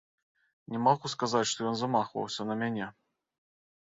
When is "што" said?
1.51-1.67